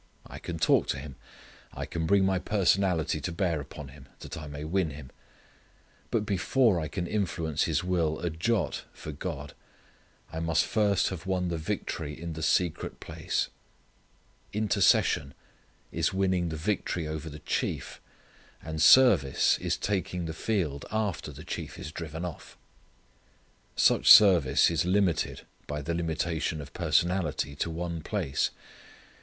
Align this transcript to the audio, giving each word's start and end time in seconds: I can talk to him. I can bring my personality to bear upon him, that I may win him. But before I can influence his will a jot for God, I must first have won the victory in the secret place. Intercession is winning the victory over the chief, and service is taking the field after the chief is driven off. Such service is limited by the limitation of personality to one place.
I 0.25 0.39
can 0.39 0.57
talk 0.57 0.87
to 0.87 0.97
him. 0.97 1.15
I 1.73 1.85
can 1.85 2.07
bring 2.07 2.25
my 2.25 2.39
personality 2.39 3.21
to 3.21 3.31
bear 3.31 3.61
upon 3.61 3.89
him, 3.89 4.07
that 4.21 4.35
I 4.35 4.47
may 4.47 4.63
win 4.63 4.89
him. 4.89 5.11
But 6.09 6.25
before 6.25 6.79
I 6.79 6.87
can 6.87 7.05
influence 7.05 7.65
his 7.65 7.83
will 7.83 8.17
a 8.19 8.31
jot 8.31 8.81
for 8.93 9.11
God, 9.11 9.53
I 10.33 10.39
must 10.39 10.65
first 10.65 11.09
have 11.09 11.27
won 11.27 11.49
the 11.49 11.57
victory 11.59 12.19
in 12.19 12.33
the 12.33 12.41
secret 12.41 12.99
place. 12.99 13.49
Intercession 14.53 15.35
is 15.91 16.11
winning 16.11 16.49
the 16.49 16.55
victory 16.57 17.07
over 17.07 17.29
the 17.29 17.37
chief, 17.37 18.01
and 18.59 18.81
service 18.81 19.59
is 19.59 19.77
taking 19.77 20.25
the 20.25 20.33
field 20.33 20.83
after 20.91 21.31
the 21.31 21.43
chief 21.43 21.77
is 21.77 21.91
driven 21.91 22.25
off. 22.25 22.57
Such 23.75 24.09
service 24.11 24.71
is 24.71 24.83
limited 24.83 25.41
by 25.67 25.83
the 25.83 25.93
limitation 25.93 26.59
of 26.59 26.73
personality 26.73 27.55
to 27.57 27.69
one 27.69 28.01
place. 28.01 28.49